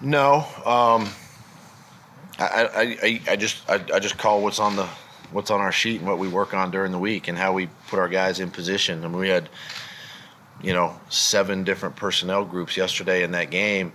No, 0.00 0.46
um, 0.64 1.08
I, 2.38 2.68
I, 2.74 2.98
I, 3.02 3.20
I, 3.30 3.36
just 3.36 3.68
I, 3.68 3.84
I 3.94 3.98
just 3.98 4.16
call 4.16 4.42
what's 4.42 4.60
on 4.60 4.76
the 4.76 4.88
what's 5.32 5.50
on 5.50 5.60
our 5.60 5.72
sheet 5.72 5.98
and 5.98 6.08
what 6.08 6.18
we 6.18 6.28
work 6.28 6.54
on 6.54 6.70
during 6.70 6.92
the 6.92 6.98
week 6.98 7.28
and 7.28 7.36
how 7.36 7.52
we 7.52 7.68
put 7.88 7.98
our 7.98 8.08
guys 8.08 8.40
in 8.40 8.50
position. 8.50 9.04
And 9.04 9.14
we 9.14 9.28
had, 9.28 9.48
you 10.62 10.72
know, 10.72 10.98
seven 11.10 11.64
different 11.64 11.96
personnel 11.96 12.44
groups 12.44 12.76
yesterday 12.76 13.24
in 13.24 13.32
that 13.32 13.50
game, 13.50 13.92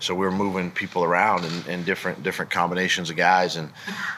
so 0.00 0.14
we 0.14 0.24
were 0.24 0.32
moving 0.32 0.70
people 0.70 1.02
around 1.02 1.44
in 1.66 1.82
different 1.84 2.22
different 2.22 2.50
combinations 2.50 3.10
of 3.10 3.16
guys 3.16 3.56
and 3.56 3.70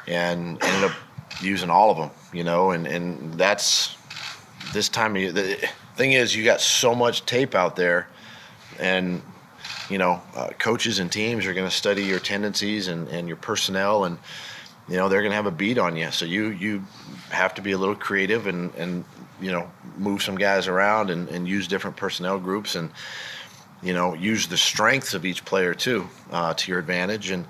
and 0.06 0.62
ended 0.62 0.90
up 0.90 0.96
using 1.40 1.70
all 1.70 1.90
of 1.90 1.96
them, 1.96 2.10
you 2.32 2.44
know, 2.44 2.72
and 2.72 2.86
and 2.86 3.34
that's 3.34 3.96
this 4.72 4.88
time 4.88 5.16
of 5.16 5.22
year, 5.22 5.32
the 5.32 5.68
thing 5.96 6.12
is, 6.12 6.34
you 6.34 6.44
got 6.44 6.60
so 6.60 6.94
much 6.94 7.26
tape 7.26 7.54
out 7.54 7.76
there, 7.76 8.08
and 8.78 9.22
you 9.88 9.98
know, 9.98 10.22
uh, 10.34 10.50
coaches 10.58 10.98
and 10.98 11.10
teams 11.10 11.46
are 11.46 11.54
going 11.54 11.68
to 11.68 11.74
study 11.74 12.04
your 12.04 12.20
tendencies 12.20 12.88
and, 12.88 13.08
and 13.08 13.26
your 13.26 13.36
personnel, 13.36 14.04
and 14.04 14.18
you 14.88 14.96
know 14.96 15.08
they're 15.08 15.20
going 15.20 15.32
to 15.32 15.36
have 15.36 15.46
a 15.46 15.50
beat 15.50 15.78
on 15.78 15.96
you. 15.96 16.10
So 16.10 16.24
you 16.24 16.48
you 16.48 16.84
have 17.30 17.54
to 17.54 17.62
be 17.62 17.72
a 17.72 17.78
little 17.78 17.96
creative 17.96 18.46
and 18.46 18.74
and 18.74 19.04
you 19.40 19.50
know 19.50 19.70
move 19.96 20.22
some 20.22 20.36
guys 20.36 20.68
around 20.68 21.10
and, 21.10 21.28
and 21.28 21.48
use 21.48 21.66
different 21.68 21.96
personnel 21.96 22.38
groups 22.38 22.74
and 22.74 22.90
you 23.82 23.92
know 23.92 24.14
use 24.14 24.46
the 24.46 24.56
strengths 24.56 25.14
of 25.14 25.24
each 25.24 25.44
player 25.44 25.74
too 25.74 26.08
uh, 26.30 26.54
to 26.54 26.70
your 26.70 26.78
advantage 26.78 27.30
and 27.30 27.46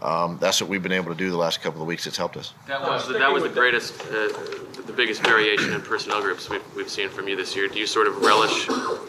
um, 0.00 0.38
that's 0.40 0.60
what 0.60 0.70
we've 0.70 0.82
been 0.82 0.92
able 0.92 1.10
to 1.10 1.18
do 1.18 1.30
the 1.30 1.36
last 1.36 1.60
couple 1.60 1.80
of 1.80 1.88
weeks. 1.88 2.06
It's 2.06 2.16
helped 2.16 2.36
us. 2.36 2.54
That 2.68 2.80
was 2.82 3.08
the, 3.08 3.14
that 3.14 3.32
was 3.32 3.42
the 3.42 3.48
greatest, 3.48 4.00
uh, 4.02 4.28
the 4.86 4.92
biggest 4.94 5.22
variation 5.24 5.72
in 5.72 5.80
personnel 5.80 6.22
groups 6.22 6.48
we've, 6.48 6.62
we've 6.76 6.88
seen 6.88 7.08
from 7.08 7.26
you 7.26 7.34
this 7.34 7.56
year. 7.56 7.66
Do 7.66 7.78
you 7.78 7.86
sort 7.86 8.06
of 8.06 8.18
relish 8.18 8.66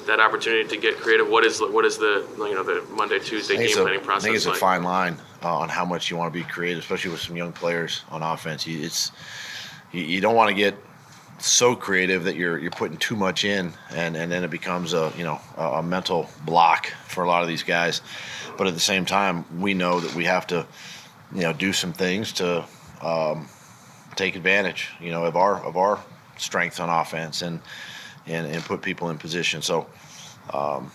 that 0.08 0.20
opportunity 0.20 0.68
to 0.68 0.78
get 0.78 0.98
creative? 0.98 1.30
What 1.30 1.46
is 1.46 1.62
what 1.62 1.86
is 1.86 1.98
the 1.98 2.26
you 2.38 2.56
know 2.56 2.64
the 2.64 2.84
Monday 2.92 3.20
Tuesday 3.20 3.58
game 3.58 3.78
a, 3.78 3.82
planning 3.82 4.02
process? 4.02 4.24
I 4.24 4.26
think 4.26 4.36
it's 4.38 4.46
like? 4.48 4.56
a 4.56 4.60
fine 4.60 4.84
line 4.84 5.18
uh, 5.44 5.58
on 5.58 5.70
how 5.70 5.86
much 5.86 6.10
you 6.10 6.18
want 6.18 6.34
to 6.34 6.40
be 6.40 6.44
creative, 6.46 6.80
especially 6.80 7.12
with 7.12 7.22
some 7.22 7.38
young 7.38 7.52
players 7.52 8.04
on 8.10 8.24
offense. 8.24 8.66
You, 8.66 8.84
it's 8.84 9.12
you, 9.92 10.02
you 10.02 10.22
don't 10.22 10.36
want 10.36 10.50
to 10.50 10.56
get 10.56 10.76
so 11.42 11.76
creative 11.76 12.26
that 12.26 12.36
you're 12.36 12.58
you're 12.58 12.72
putting 12.72 12.98
too 12.98 13.16
much 13.16 13.44
in, 13.46 13.74
and, 13.92 14.16
and 14.16 14.32
then 14.32 14.44
it 14.44 14.52
becomes 14.52 14.94
a 14.94 15.12
you 15.18 15.24
know 15.24 15.40
a, 15.58 15.64
a 15.64 15.84
mental 15.84 16.30
block 16.46 16.88
for 17.08 17.24
a 17.24 17.28
lot 17.28 17.42
of 17.42 17.48
these 17.48 17.64
guys. 17.64 18.02
But 18.58 18.68
at 18.68 18.74
the 18.74 18.80
same 18.80 19.06
time, 19.06 19.46
we 19.60 19.74
know 19.74 20.00
that 20.00 20.16
we 20.16 20.26
have 20.26 20.48
to 20.48 20.66
you 21.34 21.42
know 21.42 21.54
do 21.54 21.74
some 21.74 21.94
things 21.94 22.34
to 22.34 22.66
um, 23.02 23.48
take 24.16 24.36
advantage 24.36 24.90
you 25.00 25.12
know 25.12 25.26
of 25.26 25.36
our 25.36 25.64
of 25.64 25.78
our 25.78 26.00
strengths 26.38 26.80
on 26.80 26.90
offense 26.90 27.42
and 27.42 27.62
and, 28.26 28.48
and 28.48 28.64
put 28.64 28.82
people 28.82 29.10
in 29.10 29.18
position. 29.18 29.62
So. 29.62 29.88
Um, 30.52 30.92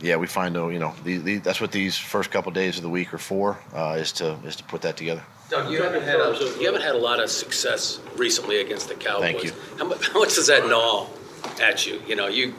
yeah, 0.00 0.16
we 0.16 0.26
find 0.26 0.54
though, 0.54 0.68
you 0.68 0.78
know, 0.78 0.94
the, 1.04 1.18
the, 1.18 1.38
that's 1.38 1.60
what 1.60 1.72
these 1.72 1.96
first 1.96 2.30
couple 2.30 2.50
of 2.50 2.54
days 2.54 2.76
of 2.76 2.82
the 2.82 2.88
week 2.88 3.14
are 3.14 3.18
for, 3.18 3.58
uh, 3.74 3.96
is 3.98 4.12
to 4.12 4.36
is 4.44 4.56
to 4.56 4.64
put 4.64 4.82
that 4.82 4.96
together. 4.96 5.22
Doug, 5.48 5.70
you 5.70 5.82
haven't 5.82 6.02
had 6.02 6.16
a, 6.16 6.36
you 6.58 6.66
haven't 6.66 6.82
had 6.82 6.94
a 6.94 6.98
lot 6.98 7.20
of 7.20 7.30
success 7.30 8.00
recently 8.16 8.60
against 8.60 8.88
the 8.88 8.94
Cowboys. 8.94 9.32
Thank 9.32 9.44
you. 9.44 9.52
How, 9.78 9.88
how 10.12 10.20
much 10.20 10.34
does 10.34 10.48
that 10.48 10.66
gnaw 10.66 11.06
at 11.62 11.86
you? 11.86 12.00
You 12.06 12.16
know, 12.16 12.26
you. 12.26 12.54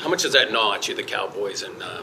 How 0.00 0.08
much 0.08 0.22
does 0.22 0.34
that 0.34 0.52
gnaw 0.52 0.74
at 0.74 0.86
you, 0.88 0.94
the 0.94 1.02
Cowboys, 1.02 1.62
and 1.62 1.82
uh, 1.82 2.02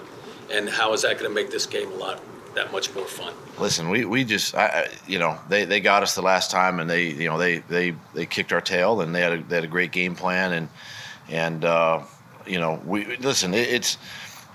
and 0.51 0.69
how 0.69 0.93
is 0.93 1.03
that 1.03 1.17
going 1.17 1.29
to 1.29 1.35
make 1.35 1.49
this 1.49 1.65
game 1.65 1.91
a 1.91 1.95
lot 1.95 2.19
that 2.55 2.71
much 2.71 2.93
more 2.93 3.05
fun? 3.05 3.33
Listen, 3.59 3.89
we, 3.89 4.05
we 4.05 4.23
just 4.23 4.55
I, 4.55 4.89
you 5.07 5.19
know 5.19 5.37
they, 5.49 5.65
they 5.65 5.79
got 5.79 6.03
us 6.03 6.15
the 6.15 6.21
last 6.21 6.51
time 6.51 6.79
and 6.79 6.89
they 6.89 7.05
you 7.05 7.29
know 7.29 7.37
they 7.37 7.59
they, 7.59 7.95
they 8.13 8.25
kicked 8.25 8.51
our 8.51 8.61
tail 8.61 9.01
and 9.01 9.15
they 9.15 9.21
had 9.21 9.33
a, 9.33 9.43
they 9.43 9.55
had 9.55 9.63
a 9.63 9.67
great 9.67 9.91
game 9.91 10.15
plan 10.15 10.53
and 10.53 10.69
and 11.29 11.63
uh, 11.63 12.01
you 12.45 12.59
know 12.59 12.81
we 12.85 13.17
listen 13.17 13.53
it, 13.53 13.69
it's 13.69 13.97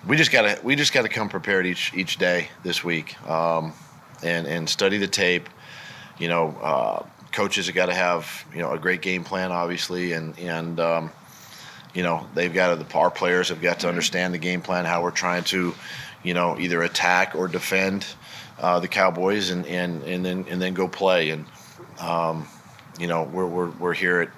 we 0.07 0.17
just 0.17 0.31
gotta 0.31 0.59
we 0.63 0.77
just 0.77 0.93
gotta 0.93 1.09
come 1.09 1.29
prepared 1.29 1.67
each 1.67 1.93
each 1.95 2.19
day 2.19 2.49
this 2.63 2.85
week 2.85 3.21
um, 3.29 3.73
and 4.23 4.47
and 4.47 4.69
study 4.69 4.99
the 4.99 5.09
tape. 5.09 5.49
You 6.19 6.29
know, 6.29 6.57
uh, 6.63 7.07
coaches 7.33 7.67
have 7.67 7.75
got 7.75 7.87
to 7.87 7.95
have 7.95 8.45
you 8.55 8.61
know 8.61 8.73
a 8.73 8.79
great 8.79 9.03
game 9.03 9.25
plan, 9.25 9.53
obviously, 9.53 10.13
and 10.13 10.39
and 10.39 10.81
um, 10.81 11.11
you 11.95 12.03
know 12.03 12.27
they've 12.35 12.53
got 12.53 12.77
to 12.77 12.83
the 12.83 12.99
our 12.99 13.11
players 13.11 13.49
have 13.49 13.61
got 13.61 13.81
to 13.81 13.89
understand 13.89 14.33
the 14.33 14.39
game 14.39 14.61
plan, 14.61 14.85
how 14.85 15.03
we're 15.03 15.11
trying 15.11 15.45
to 15.45 15.75
you 16.23 16.35
know 16.35 16.59
either 16.59 16.83
attack 16.83 17.35
or 17.35 17.49
defend 17.49 18.07
uh, 18.59 18.81
the 18.81 18.89
Cowboys 18.89 19.51
and, 19.51 19.67
and, 19.67 20.03
and 20.05 20.25
then 20.25 20.47
and 20.49 20.63
then 20.63 20.75
go 20.75 20.89
play. 20.89 21.31
And 21.31 21.45
um, 22.01 22.49
you 22.99 23.07
know 23.07 23.25
we're, 23.25 23.47
we're 23.47 23.71
we're 23.71 23.95
here 23.95 24.21
at 24.21 24.31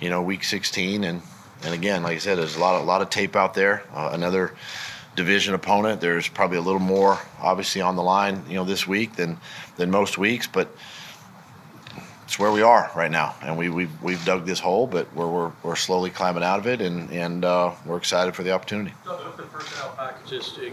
you 0.00 0.10
know 0.10 0.22
week 0.22 0.42
16 0.42 1.04
and 1.04 1.22
and 1.64 1.74
again 1.74 2.02
like 2.02 2.16
I 2.16 2.18
said 2.18 2.38
there's 2.38 2.56
a 2.56 2.60
lot 2.60 2.76
of, 2.76 2.82
a 2.82 2.84
lot 2.84 3.02
of 3.02 3.10
tape 3.10 3.36
out 3.36 3.54
there. 3.54 3.84
Uh, 3.94 4.10
another 4.12 4.54
division 5.14 5.54
opponent. 5.54 6.00
There's 6.00 6.28
probably 6.28 6.58
a 6.58 6.62
little 6.62 6.80
more 6.80 7.18
obviously 7.40 7.80
on 7.80 7.96
the 7.96 8.02
line 8.02 8.42
you 8.48 8.54
know 8.54 8.64
this 8.64 8.86
week 8.86 9.14
than 9.14 9.38
than 9.76 9.90
most 9.90 10.18
weeks, 10.18 10.46
but 10.46 10.68
it's 12.32 12.38
where 12.38 12.50
we 12.50 12.62
are 12.62 12.90
right 12.96 13.10
now, 13.10 13.34
and 13.42 13.58
we, 13.58 13.68
we've 13.68 14.02
we've 14.02 14.24
dug 14.24 14.46
this 14.46 14.58
hole, 14.58 14.86
but 14.86 15.06
we're 15.14 15.28
we're, 15.28 15.52
we're 15.62 15.76
slowly 15.76 16.08
climbing 16.08 16.42
out 16.42 16.58
of 16.58 16.66
it, 16.66 16.80
and 16.80 17.10
and 17.10 17.44
uh, 17.44 17.72
we're 17.84 17.98
excited 17.98 18.34
for 18.34 18.42
the 18.42 18.52
opportunity. 18.52 18.94
The 19.04 19.12
uh, 19.12 19.32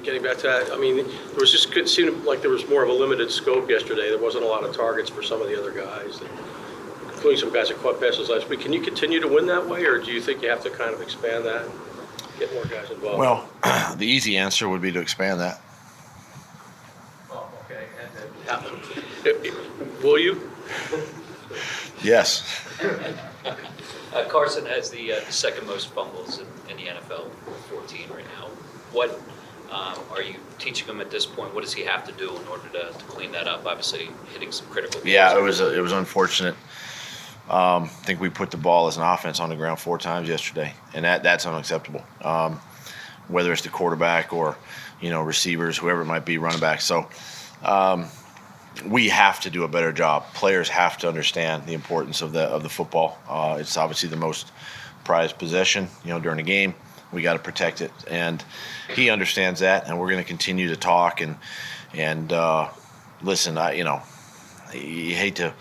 getting 0.02 0.24
back 0.24 0.38
to 0.38 0.44
that, 0.44 0.72
I 0.72 0.78
mean, 0.78 0.96
there 0.96 1.36
was 1.38 1.52
just, 1.52 1.76
it 1.76 1.90
seemed 1.90 2.24
like 2.24 2.40
there 2.40 2.50
was 2.50 2.66
more 2.70 2.82
of 2.84 2.88
a 2.88 2.94
limited 2.94 3.30
scope 3.30 3.70
yesterday. 3.70 4.10
There 4.10 4.18
wasn't 4.18 4.46
a 4.46 4.48
lot 4.48 4.64
of 4.64 4.74
targets 4.74 5.10
for 5.10 5.22
some 5.22 5.42
of 5.42 5.50
the 5.50 5.60
other 5.60 5.72
guys, 5.72 6.22
including 7.20 7.38
some 7.38 7.52
guys 7.52 7.68
that 7.68 7.78
caught 7.80 8.00
passes 8.00 8.30
last 8.30 8.48
week. 8.48 8.62
Can 8.62 8.72
you 8.72 8.80
continue 8.80 9.20
to 9.20 9.28
win 9.28 9.46
that 9.48 9.68
way, 9.68 9.84
or 9.84 9.98
do 9.98 10.10
you 10.10 10.22
think 10.22 10.42
you 10.42 10.50
have 10.50 10.64
to 10.64 10.70
kind 10.70 10.94
of 10.94 11.02
expand 11.02 11.44
that, 11.44 11.66
and 11.66 11.72
get 12.40 12.54
more 12.54 12.64
guys 12.64 12.90
involved? 12.90 13.20
Well, 13.20 13.50
the 13.98 14.08
easy 14.08 14.38
answer 14.38 14.70
would 14.70 14.82
be 14.82 14.94
to 14.94 15.02
expand 15.02 15.42
that. 15.42 15.60
Oh, 17.30 17.50
okay. 17.66 17.84
And 18.02 19.34
then, 19.44 19.54
Will 20.02 20.18
you? 20.18 20.50
Yes. 22.02 22.66
Uh, 24.12 24.28
Carson 24.28 24.66
has 24.66 24.90
the, 24.90 25.14
uh, 25.14 25.20
the 25.20 25.32
second 25.32 25.68
most 25.68 25.92
fumbles 25.92 26.40
in, 26.40 26.48
in 26.68 26.78
the 26.78 26.92
NFL, 26.92 27.30
14 27.70 28.10
right 28.10 28.26
now. 28.40 28.48
What 28.92 29.12
um, 29.70 30.00
are 30.12 30.24
you 30.24 30.38
teaching 30.58 30.88
him 30.88 31.00
at 31.00 31.12
this 31.12 31.28
point? 31.28 31.54
What 31.54 31.64
does 31.64 31.74
he 31.74 31.84
have 31.84 32.08
to 32.08 32.12
do 32.14 32.36
in 32.36 32.48
order 32.48 32.68
to, 32.70 32.92
to 32.92 33.06
clean 33.06 33.32
that 33.34 33.48
up? 33.48 33.68
Obviously, 33.68 34.10
hitting 34.34 34.52
some 34.52 34.66
critical. 34.70 35.00
Yeah, 35.06 35.38
it 35.38 35.42
was 35.44 35.60
it 35.60 35.80
was 35.80 35.92
unfortunate. 35.92 36.56
Um, 37.50 37.86
I 37.86 37.88
think 37.88 38.20
we 38.20 38.30
put 38.30 38.52
the 38.52 38.58
ball 38.58 38.88
as 38.88 38.98
an 38.98 39.04
offense 39.04 39.40
on 39.40 39.50
the 39.50 39.56
ground 39.56 39.80
four 39.80 39.98
times 39.98 40.30
yesterday, 40.30 40.74
and 40.94 41.04
that 41.04 41.24
that's 41.24 41.48
unacceptable. 41.48 42.04
Um, 42.22 42.60
whether 43.28 43.52
it's 43.52 43.64
the 43.64 43.70
quarterback 43.70 44.34
or 44.34 44.56
you 45.02 45.10
know 45.10 45.24
receivers, 45.24 45.78
whoever 45.78 46.02
it 46.02 46.06
might 46.06 46.26
be, 46.26 46.38
running 46.38 46.60
back. 46.60 46.82
So 46.82 47.08
um, 47.64 48.06
we 48.86 49.10
have 49.10 49.40
to 49.42 49.50
do 49.50 49.64
a 49.64 49.68
better 49.68 49.92
job. 49.92 50.26
Players 50.36 50.70
have 50.70 50.98
to 51.00 51.08
understand 51.08 51.66
the 51.66 51.74
importance 51.74 52.22
of 52.22 52.34
the 52.34 52.42
of 52.42 52.62
the 52.62 52.70
football. 52.70 53.18
Uh, 53.28 53.58
it's 53.60 53.78
obviously 53.78 54.10
the 54.10 54.16
most 54.16 54.52
prized 55.04 55.40
possession, 55.40 55.88
you 56.04 56.12
know, 56.12 56.20
during 56.20 56.38
the 56.38 56.44
game. 56.44 56.76
We 57.12 57.24
got 57.24 57.34
to 57.34 57.40
protect 57.40 57.82
it, 57.82 57.92
and 58.08 58.44
he 58.96 59.10
understands 59.10 59.62
that. 59.62 59.88
And 59.88 60.00
we're 60.00 60.12
going 60.12 60.22
to 60.22 60.28
continue 60.28 60.68
to 60.68 60.76
talk 60.76 61.22
and 61.22 61.36
and 61.94 62.32
uh, 62.32 62.70
listen. 63.24 63.58
I 63.58 63.74
you 63.74 63.84
know, 63.84 64.04
you 64.72 65.16
hate 65.16 65.38
to 65.38 65.52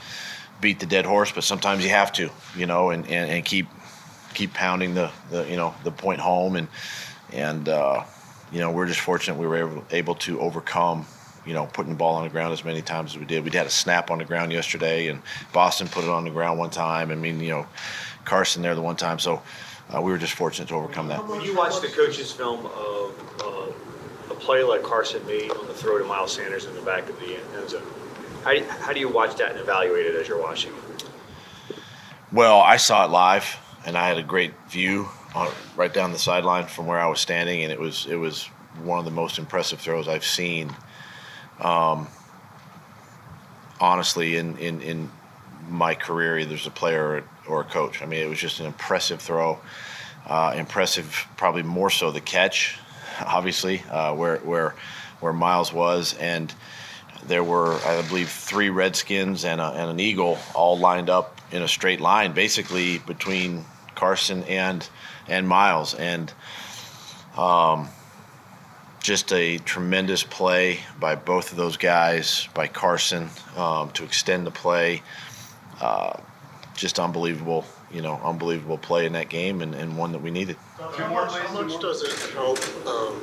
beat 0.61 0.81
the 0.81 0.87
dead 0.87 1.05
horse, 1.05 1.33
but 1.33 1.45
sometimes 1.45 1.85
you 1.85 1.91
have 1.91 2.13
to, 2.13 2.31
you 2.57 2.67
know, 2.67 2.91
and, 2.91 3.05
and, 3.07 3.31
and 3.31 3.45
keep 3.45 3.67
keep 4.35 4.53
pounding 4.55 4.95
the, 4.95 5.11
the 5.31 5.49
you 5.51 5.57
know 5.57 5.75
the 5.85 5.91
point 5.91 6.21
home 6.21 6.57
and 6.57 6.69
and 7.33 7.69
uh, 7.69 8.05
you 8.53 8.61
know 8.61 8.71
we're 8.71 8.87
just 8.87 9.01
fortunate 9.01 9.39
we 9.39 9.47
were 9.47 9.57
able, 9.57 9.85
able 9.91 10.15
to 10.15 10.39
overcome 10.41 11.07
you 11.45 11.55
know 11.55 11.67
putting 11.67 11.93
the 11.93 11.99
ball 11.99 12.15
on 12.15 12.25
the 12.25 12.31
ground 12.31 12.53
as 12.53 12.65
many 12.65 12.83
times 12.83 13.13
as 13.13 13.19
we 13.19 13.25
did. 13.25 13.45
We 13.45 13.51
had 13.51 13.67
a 13.67 13.71
snap 13.71 14.11
on 14.11 14.19
the 14.19 14.25
ground 14.25 14.53
yesterday, 14.53 15.09
and 15.09 15.23
Boston 15.53 15.89
put 15.89 16.05
it 16.05 16.11
on 16.11 16.25
the 16.25 16.31
ground 16.31 16.59
one 16.59 16.71
time. 16.71 17.11
I 17.11 17.15
mean, 17.15 17.41
you 17.41 17.51
know, 17.51 17.67
Carson 18.25 18.63
there 18.63 18.75
the 18.75 18.83
one 18.83 18.97
time. 18.97 19.19
So 19.19 19.43
uh, 19.95 20.01
we 20.01 20.13
were 20.13 20.19
just 20.19 20.35
fortunate 20.35 20.69
to 20.69 20.75
overcome 20.75 21.09
that. 21.09 21.27
When 21.27 21.41
you 21.41 21.57
watch 21.57 21.81
the 21.81 21.89
coach's 21.89 22.31
film 22.31 22.67
of 22.67 23.43
uh, 23.43 24.33
a 24.33 24.35
play 24.35 24.63
like 24.63 24.83
Carson 24.83 25.25
made 25.27 25.51
on 25.51 25.67
the 25.67 25.75
throw 25.75 25.99
to 25.99 26.05
Miles 26.05 26.33
Sanders 26.35 26.67
in 26.67 26.75
the 26.75 26.83
back 26.83 27.09
of 27.09 27.19
the 27.19 27.37
end 27.37 27.71
zone, 27.71 27.83
how 28.45 28.51
do 28.51 28.59
you, 28.59 28.65
how 28.65 28.93
do 28.93 29.01
you 29.01 29.09
watch 29.09 29.37
that 29.37 29.53
and 29.53 29.61
evaluate 29.61 30.07
it 30.07 30.15
as 30.15 30.29
you're 30.29 30.41
watching 30.41 30.73
it? 30.73 31.05
Well, 32.33 32.61
I 32.61 32.77
saw 32.77 33.05
it 33.05 33.11
live, 33.11 33.57
and 33.87 33.97
I 33.97 34.09
had 34.09 34.19
a 34.19 34.23
great 34.23 34.53
view 34.69 35.09
on, 35.35 35.51
right 35.77 35.93
down 35.93 36.13
the 36.13 36.19
sideline 36.19 36.67
from 36.67 36.87
where 36.87 36.99
I 36.99 37.07
was 37.07 37.21
standing, 37.21 37.63
and 37.63 37.73
it 37.73 37.81
was 37.81 38.07
it 38.07 38.17
was 38.17 38.45
one 38.83 38.99
of 38.99 39.05
the 39.05 39.11
most 39.11 39.39
impressive 39.39 39.81
throws 39.81 40.09
I've 40.09 40.25
seen. 40.25 40.75
Um, 41.61 42.07
honestly, 43.81 44.37
in, 44.37 44.57
in 44.59 44.81
in 44.83 45.11
my 45.69 45.95
career, 45.95 46.39
either 46.39 46.55
as 46.55 46.67
a 46.67 46.71
player 46.71 47.25
or, 47.47 47.61
a 47.61 47.65
coach. 47.65 48.03
I 48.03 48.07
mean, 48.07 48.21
it 48.21 48.29
was 48.29 48.39
just 48.39 48.61
an 48.61 48.67
impressive 48.67 49.21
throw. 49.21 49.59
Uh, 50.27 50.55
impressive, 50.57 51.27
probably 51.37 51.63
more 51.63 51.91
so 51.91 52.11
the 52.11 52.21
catch, 52.21 52.79
obviously, 53.21 53.83
uh, 53.91 54.15
where 54.15 54.37
where 54.39 54.75
where 55.21 55.33
Miles 55.33 55.73
was, 55.73 56.15
and 56.15 56.53
there 57.27 57.45
were, 57.45 57.75
I 57.75 58.03
believe, 58.09 58.31
three 58.31 58.71
Redskins 58.71 59.45
and, 59.45 59.61
a, 59.61 59.67
and 59.67 59.91
an 59.91 60.01
Eagle 60.01 60.39
all 60.55 60.79
lined 60.79 61.11
up 61.11 61.41
in 61.53 61.63
a 61.63 61.69
straight 61.69 62.01
line, 62.01 62.33
basically 62.33 62.99
between 62.99 63.65
Carson 63.95 64.45
and 64.45 64.89
and 65.27 65.47
Miles, 65.47 65.95
and 65.95 66.33
um, 67.37 67.89
just 69.01 69.33
a 69.33 69.59
tremendous 69.59 70.23
play 70.23 70.81
by 70.99 71.15
both 71.15 71.51
of 71.51 71.59
those 71.59 71.77
guys, 71.77 72.49
by 72.55 72.67
Carson 72.67 73.29
um, 73.57 73.91
to 73.91 74.05
extend 74.05 74.47
the 74.47 74.51
play. 74.51 75.03
Uh, 75.81 76.19
just 76.75 76.99
unbelievable, 76.99 77.65
you 77.93 78.01
know, 78.01 78.21
unbelievable 78.25 78.79
play 78.79 79.05
in 79.05 79.13
that 79.13 79.29
game, 79.29 79.61
and, 79.63 79.75
and 79.75 79.99
one 79.99 80.13
that 80.13 80.23
we 80.23 80.31
needed. 80.31 80.57
How 80.79 81.13
much, 81.13 81.81
does 81.81 82.03
it 82.03 82.33
help, 82.35 82.59
um, 82.87 83.21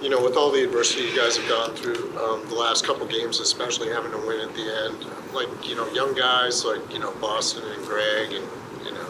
you 0.00 0.08
know, 0.08 0.22
with 0.22 0.36
all 0.36 0.50
the 0.50 0.64
adversity 0.64 1.04
you 1.04 1.16
guys 1.16 1.36
have 1.36 1.48
gone 1.48 1.74
through 1.74 2.18
um, 2.18 2.48
the 2.48 2.54
last 2.54 2.86
couple 2.86 3.06
games, 3.06 3.40
especially 3.40 3.88
having 3.88 4.10
to 4.12 4.18
win 4.18 4.40
at 4.40 4.54
the 4.54 4.86
end? 4.86 5.06
Like, 5.34 5.68
you 5.68 5.76
know, 5.76 5.86
young 5.92 6.14
guys 6.14 6.64
like, 6.64 6.92
you 6.92 6.98
know, 6.98 7.12
Boston 7.20 7.62
and 7.72 7.84
Greg 7.84 8.32
and, 8.32 8.46
you 8.84 8.92
know, 8.92 9.06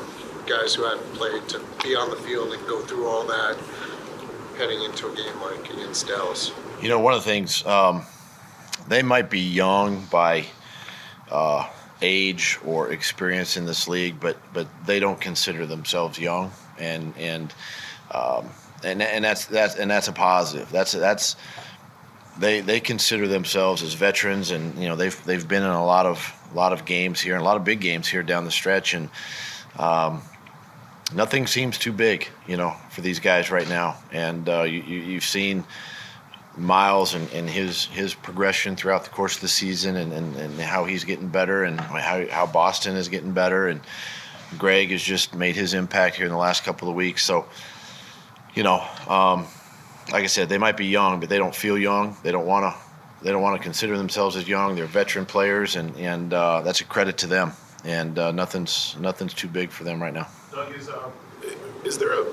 guys 0.47 0.75
who 0.75 0.85
hadn't 0.85 1.13
played 1.15 1.49
to 1.49 1.61
be 1.83 1.95
on 1.95 2.11
the 2.11 2.17
field 2.17 2.53
and 2.53 2.67
go 2.67 2.81
through 2.83 3.07
all 3.07 3.25
that 3.27 3.57
heading 4.59 4.83
into 4.83 5.11
a 5.11 5.17
game 5.17 5.41
like 5.41 5.73
against 5.73 6.07
Dallas. 6.07 6.53
You 6.83 6.89
know, 6.89 7.01
one 7.01 7.15
of 7.15 7.25
the 7.25 7.31
things, 7.31 7.65
um, 7.67 8.03
they 8.89 9.03
might 9.03 9.31
be 9.31 9.41
young 9.41 10.05
by 10.07 10.47
uh, 11.31 11.69
age 12.03 12.59
or 12.65 12.93
experience 12.93 13.57
in 13.57 13.65
this 13.65 13.89
league, 13.89 14.19
but 14.21 14.37
but 14.53 14.67
they 14.85 15.01
don't 15.01 15.21
consider 15.21 15.67
themselves 15.67 16.19
young, 16.19 16.51
and 16.79 17.15
and 17.17 17.55
um, 18.11 18.51
and 18.85 19.03
and 19.03 19.25
that's 19.25 19.47
that's 19.47 19.77
and 19.77 19.91
that's 19.91 20.09
a 20.09 20.13
positive. 20.13 20.71
That's 20.71 20.93
that's 20.93 21.37
they 22.39 22.61
they 22.61 22.81
consider 22.81 23.29
themselves 23.29 23.83
as 23.83 23.95
veterans, 23.95 24.51
and 24.51 24.77
you 24.79 24.89
know 24.89 24.97
they've 24.97 25.25
they've 25.25 25.47
been 25.47 25.63
in 25.63 25.71
a 25.71 25.85
lot 25.85 26.07
of 26.07 26.35
a 26.53 26.57
lot 26.57 26.73
of 26.73 26.85
games 26.85 27.21
here, 27.21 27.35
and 27.35 27.43
a 27.43 27.45
lot 27.45 27.57
of 27.57 27.65
big 27.65 27.81
games 27.81 28.09
here 28.09 28.23
down 28.23 28.45
the 28.45 28.51
stretch, 28.51 28.95
and 28.95 29.09
um, 29.79 30.23
nothing 31.15 31.47
seems 31.47 31.79
too 31.79 31.93
big, 31.93 32.29
you 32.47 32.57
know, 32.57 32.75
for 32.91 33.01
these 33.01 33.21
guys 33.21 33.51
right 33.51 33.69
now. 33.69 33.97
And 34.13 34.49
uh, 34.49 34.63
you, 34.63 34.83
you 34.83 35.01
you've 35.01 35.25
seen. 35.25 35.65
Miles 36.57 37.15
and, 37.15 37.31
and 37.31 37.49
his 37.49 37.85
his 37.87 38.13
progression 38.13 38.75
throughout 38.75 39.05
the 39.05 39.11
course 39.11 39.37
of 39.37 39.41
the 39.41 39.49
season 39.49 39.97
and, 39.97 40.13
and, 40.13 40.35
and 40.35 40.61
how 40.61 40.85
he's 40.85 41.05
getting 41.05 41.29
better 41.29 41.63
and 41.63 41.81
how, 41.81 42.27
how 42.27 42.45
Boston 42.45 42.97
is 42.97 43.09
getting 43.09 43.33
better 43.33 43.69
and 43.69 43.81
Greg 44.59 44.91
has 44.91 45.03
just 45.03 45.35
made 45.35 45.55
his 45.55 45.75
impact 45.75 46.17
here 46.17 46.27
in 46.27 46.33
the 46.33 46.39
last 46.39 46.65
couple 46.65 46.89
of 46.89 46.95
weeks. 46.95 47.25
So, 47.25 47.47
you 48.55 48.63
know, 48.63 48.85
um, 49.09 49.47
like 50.13 50.25
I 50.25 50.27
said, 50.27 50.49
they 50.49 50.59
might 50.59 50.77
be 50.77 50.87
young, 50.87 51.21
but 51.21 51.29
they 51.29 51.39
don't 51.39 51.55
feel 51.55 51.79
young. 51.79 52.17
They 52.23 52.33
don't 52.33 52.47
want 52.47 52.75
to 52.75 52.81
they 53.23 53.31
don't 53.31 53.43
want 53.43 53.57
to 53.57 53.63
consider 53.63 53.99
themselves 53.99 54.37
as 54.37 54.49
young. 54.49 54.75
They're 54.75 54.87
veteran 54.87 55.27
players, 55.27 55.77
and 55.77 55.95
and 55.97 56.33
uh, 56.33 56.63
that's 56.63 56.81
a 56.81 56.85
credit 56.85 57.19
to 57.19 57.27
them. 57.27 57.53
And 57.85 58.19
uh, 58.19 58.33
nothing's 58.33 58.97
nothing's 58.99 59.35
too 59.35 59.49
big 59.49 59.71
for 59.71 59.85
them 59.85 60.03
right 60.03 60.13
now. 60.13 60.29
Doug, 60.53 60.75
is, 60.75 60.89
uh, 60.89 61.11
is 61.85 61.99
there 61.99 62.13
a, 62.13 62.27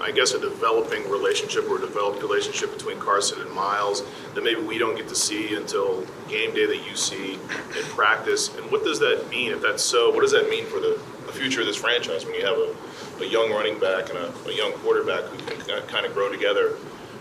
I 0.00 0.10
guess, 0.12 0.32
a 0.32 0.40
developing 0.40 1.08
relationship 1.10 1.68
or 1.70 1.78
a 1.78 1.80
developed 1.80 2.22
relationship 2.22 2.72
between 2.72 2.98
Carson 2.98 3.40
and 3.40 3.50
Miles 3.52 4.02
that 4.34 4.42
maybe 4.44 4.60
we 4.60 4.78
don't 4.78 4.96
get 4.96 5.08
to 5.08 5.14
see 5.14 5.54
until 5.54 6.04
game 6.28 6.54
day 6.54 6.66
that 6.66 6.86
you 6.88 6.96
see 6.96 7.34
in 7.34 7.84
practice? 7.94 8.54
And 8.56 8.70
what 8.70 8.84
does 8.84 8.98
that 9.00 9.28
mean 9.30 9.52
if 9.52 9.62
that's 9.62 9.82
so? 9.82 10.10
What 10.10 10.20
does 10.20 10.32
that 10.32 10.50
mean 10.50 10.66
for 10.66 10.80
the, 10.80 11.00
the 11.15 11.15
future 11.36 11.60
of 11.60 11.66
this 11.66 11.76
franchise 11.76 12.24
when 12.24 12.34
you 12.34 12.44
have 12.44 12.56
a, 12.56 13.22
a 13.22 13.26
young 13.26 13.50
running 13.50 13.78
back 13.78 14.08
and 14.10 14.18
a, 14.18 14.32
a 14.48 14.52
young 14.52 14.72
quarterback 14.82 15.24
who 15.24 15.38
can 15.64 15.82
kind 15.86 16.06
of 16.06 16.14
grow 16.14 16.30
together? 16.30 16.74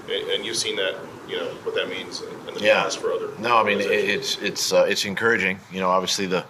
And, 0.06 0.30
and 0.32 0.46
you've 0.46 0.58
seen 0.58 0.76
that, 0.76 0.96
you 1.28 1.38
know, 1.38 1.46
what 1.64 1.74
that 1.76 1.90
means 1.90 2.22
in, 2.22 2.54
the 2.54 2.62
Yeah. 2.62 2.84
past 2.84 3.00
for 3.00 3.12
other. 3.12 3.30
No, 3.40 3.58
I 3.58 3.64
mean 3.64 3.80
it's 3.82 4.38
it's 4.42 4.72
uh, 4.72 4.86
it's 4.88 5.04
encouraging. 5.06 5.60
You 5.72 5.80
know, 5.82 5.90
obviously 5.90 6.26
the, 6.28 6.46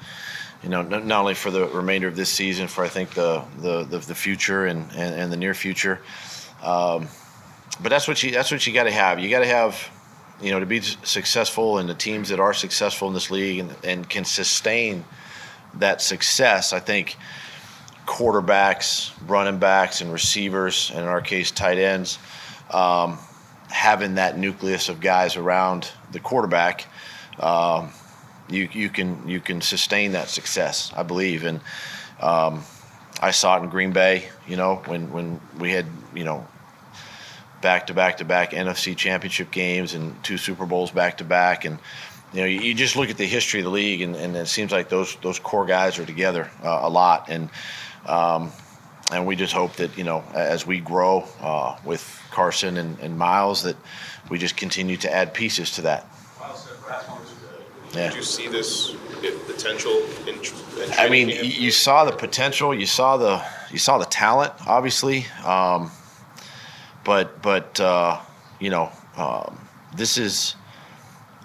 you 0.61 0.69
know, 0.69 0.81
not 0.81 1.05
not 1.05 1.19
only 1.21 1.33
for 1.33 1.51
the 1.51 1.65
remainder 1.67 2.07
of 2.07 2.15
this 2.15 2.29
season, 2.29 2.67
for 2.67 2.83
I 2.83 2.89
think 2.89 3.11
the 3.11 3.43
the 3.59 3.83
the, 3.83 3.99
the 3.99 4.15
future 4.15 4.65
and, 4.65 4.81
and 4.91 5.15
and 5.21 5.31
the 5.31 5.37
near 5.37 5.53
future, 5.53 6.01
um, 6.61 7.07
but 7.81 7.89
that's 7.89 8.07
what 8.07 8.21
you 8.23 8.31
that's 8.31 8.51
what 8.51 8.65
you 8.67 8.73
got 8.73 8.83
to 8.83 8.91
have. 8.91 9.19
You 9.19 9.29
got 9.29 9.39
to 9.39 9.47
have, 9.47 9.89
you 10.41 10.51
know, 10.51 10.59
to 10.59 10.65
be 10.65 10.81
successful 10.81 11.77
and 11.79 11.87
the 11.89 11.95
teams 11.95 12.29
that 12.29 12.39
are 12.39 12.53
successful 12.53 13.07
in 13.07 13.13
this 13.13 13.31
league 13.31 13.59
and 13.59 13.75
and 13.83 14.09
can 14.09 14.25
sustain 14.25 15.05
that 15.75 16.01
success. 16.01 16.71
I 16.73 16.79
think 16.79 17.15
quarterbacks, 18.05 19.11
running 19.27 19.59
backs, 19.59 20.01
and 20.01 20.11
receivers, 20.11 20.91
and 20.91 21.01
in 21.01 21.07
our 21.07 21.21
case, 21.21 21.51
tight 21.51 21.77
ends. 21.77 22.19
Um, 22.71 23.17
having 23.69 24.15
that 24.15 24.37
nucleus 24.37 24.89
of 24.89 24.99
guys 24.99 25.35
around 25.37 25.89
the 26.11 26.19
quarterback 26.19 26.85
um, 27.39 27.89
you 28.49 28.69
you 28.71 28.89
can 28.89 29.27
you 29.27 29.39
can 29.39 29.61
sustain 29.61 30.13
that 30.13 30.29
success. 30.29 30.91
I 30.95 31.03
believe, 31.03 31.43
and 31.43 31.59
um, 32.21 32.63
I 33.21 33.31
saw 33.31 33.57
it 33.57 33.63
in 33.63 33.69
Green 33.69 33.91
Bay. 33.91 34.27
You 34.47 34.55
know, 34.55 34.81
when 34.85 35.11
when 35.11 35.41
we 35.59 35.71
had 35.71 35.85
you 36.13 36.23
know 36.23 36.47
back 37.61 37.87
to 37.87 37.93
back 37.93 38.17
to 38.17 38.25
back 38.25 38.51
NFC 38.51 38.95
Championship 38.95 39.51
games 39.51 39.93
and 39.93 40.21
two 40.23 40.37
Super 40.37 40.65
Bowls 40.65 40.91
back 40.91 41.17
to 41.17 41.23
back, 41.23 41.65
and 41.65 41.79
you 42.33 42.41
know 42.41 42.47
you, 42.47 42.73
just 42.73 42.95
look 42.95 43.09
at 43.09 43.17
the 43.17 43.25
history 43.25 43.61
of 43.61 43.65
the 43.65 43.71
league, 43.71 44.01
and, 44.01 44.15
and 44.15 44.35
it 44.35 44.47
seems 44.47 44.71
like 44.71 44.89
those 44.89 45.15
those 45.17 45.39
core 45.39 45.65
guys 45.65 45.99
are 45.99 46.05
together 46.05 46.49
uh, 46.63 46.79
a 46.83 46.89
lot, 46.89 47.29
and 47.29 47.49
um, 48.07 48.51
and 49.11 49.25
we 49.25 49.35
just 49.35 49.53
hope 49.53 49.73
that 49.73 49.97
you 49.97 50.03
know 50.03 50.23
as 50.33 50.65
we 50.65 50.79
grow 50.79 51.25
uh, 51.41 51.77
with 51.85 52.21
Carson 52.31 52.77
and, 52.77 52.99
and 52.99 53.17
Miles 53.17 53.63
that 53.63 53.77
we 54.29 54.37
just 54.37 54.57
continue 54.57 54.97
to 54.97 55.13
add 55.13 55.33
pieces 55.33 55.71
to 55.71 55.81
that. 55.83 56.07
Yeah. 57.93 58.09
Did 58.09 58.17
you 58.17 58.23
see 58.23 58.47
this 58.49 58.93
potential 59.47 60.03
in, 60.27 60.35
in 60.35 60.91
I 60.97 61.09
mean, 61.09 61.27
training 61.27 61.29
you, 61.29 61.51
camp? 61.51 61.61
you 61.61 61.71
saw 61.71 62.05
the 62.05 62.11
potential. 62.11 62.73
You 62.73 62.85
saw 62.85 63.17
the 63.17 63.43
you 63.71 63.77
saw 63.77 63.97
the 63.97 64.05
talent, 64.05 64.53
obviously. 64.67 65.25
Um, 65.45 65.91
but 67.03 67.41
but 67.41 67.79
uh, 67.79 68.19
you 68.59 68.69
know, 68.69 68.91
um, 69.15 69.57
this 69.95 70.17
is 70.17 70.55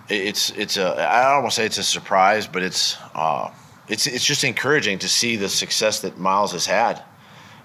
it's 0.09 0.51
it's 0.51 0.77
a 0.77 1.09
I 1.09 1.33
don't 1.35 1.43
want 1.43 1.53
to 1.53 1.57
say 1.57 1.67
it's 1.67 1.79
a 1.79 1.85
surprise, 1.85 2.47
but 2.47 2.63
it's 2.63 2.97
uh, 3.15 3.51
it's 3.91 4.07
it's 4.07 4.25
just 4.25 4.45
encouraging 4.45 5.01
to 5.01 5.09
see 5.09 5.37
the 5.37 5.49
success 5.49 6.01
that 6.01 6.17
Miles 6.19 6.53
has 6.53 6.65
had. 6.65 7.03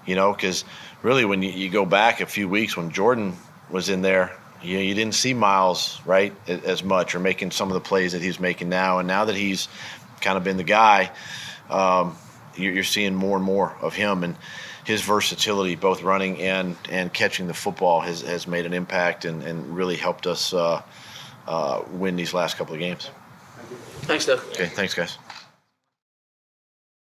You 0.04 0.14
know, 0.14 0.32
because 0.32 0.64
really, 1.02 1.24
when 1.24 1.42
you, 1.42 1.50
you 1.50 1.70
go 1.70 1.86
back 1.86 2.20
a 2.20 2.26
few 2.26 2.48
weeks 2.48 2.76
when 2.76 2.90
Jordan 2.90 3.36
was 3.70 3.88
in 3.88 4.02
there, 4.02 4.36
you 4.62 4.78
you 4.78 4.94
didn't 4.94 5.14
see 5.14 5.32
Miles 5.32 6.00
right 6.04 6.32
as 6.48 6.82
much 6.82 7.14
or 7.14 7.20
making 7.20 7.52
some 7.52 7.68
of 7.68 7.74
the 7.74 7.80
plays 7.80 8.12
that 8.12 8.22
he's 8.22 8.40
making 8.40 8.68
now, 8.68 8.98
and 8.98 9.08
now 9.08 9.24
that 9.24 9.36
he's 9.36 9.68
kind 10.20 10.36
of 10.36 10.44
been 10.44 10.56
the 10.56 10.64
guy, 10.64 11.10
um, 11.70 12.16
you're, 12.56 12.72
you're 12.72 12.84
seeing 12.84 13.14
more 13.14 13.36
and 13.36 13.44
more 13.44 13.76
of 13.80 13.94
him 13.94 14.24
and 14.24 14.36
his 14.84 15.02
versatility, 15.02 15.76
both 15.76 16.02
running 16.02 16.40
and 16.40 16.76
and 16.90 17.12
catching 17.12 17.46
the 17.46 17.54
football, 17.54 18.00
has 18.00 18.22
has 18.22 18.46
made 18.46 18.66
an 18.66 18.72
impact 18.72 19.24
and, 19.24 19.42
and 19.42 19.76
really 19.76 19.96
helped 19.96 20.26
us 20.26 20.52
uh, 20.52 20.82
uh, 21.46 21.82
win 21.92 22.16
these 22.16 22.34
last 22.34 22.56
couple 22.56 22.74
of 22.74 22.80
games. 22.80 23.10
Thanks, 24.02 24.26
Doug. 24.26 24.38
Okay, 24.50 24.66
thanks, 24.66 24.94
guys. 24.94 25.18